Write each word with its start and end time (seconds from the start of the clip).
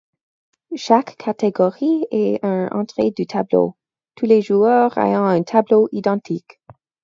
Chaque 0.75 1.15
catégorie 1.17 2.07
est 2.09 2.43
une 2.43 2.69
entrée 2.71 3.11
du 3.11 3.27
tableau, 3.27 3.75
tous 4.15 4.25
les 4.25 4.41
joueurs 4.41 4.97
ayant 4.97 5.25
un 5.25 5.43
tableau 5.43 5.89
identique. 5.91 6.59